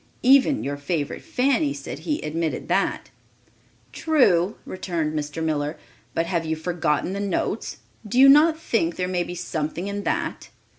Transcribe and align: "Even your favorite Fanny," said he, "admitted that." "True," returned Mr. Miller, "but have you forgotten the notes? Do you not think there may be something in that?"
"Even 0.23 0.63
your 0.63 0.77
favorite 0.77 1.21
Fanny," 1.21 1.75
said 1.75 1.99
he, 1.99 2.23
"admitted 2.23 2.67
that." 2.69 3.11
"True," 3.93 4.55
returned 4.65 5.13
Mr. 5.13 5.43
Miller, 5.43 5.77
"but 6.15 6.25
have 6.25 6.43
you 6.43 6.55
forgotten 6.55 7.13
the 7.13 7.19
notes? 7.19 7.77
Do 8.07 8.17
you 8.19 8.27
not 8.27 8.59
think 8.59 8.95
there 8.95 9.07
may 9.07 9.21
be 9.21 9.35
something 9.35 9.87
in 9.87 10.01
that?" 10.01 10.49